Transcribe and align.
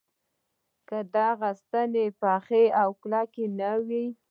که 0.87 0.99
دغه 1.15 1.49
ستنې 1.61 2.05
پخې 2.21 2.63
او 2.81 2.89
کلکې 3.01 3.45
نه 3.59 3.71
وي. 3.87 4.05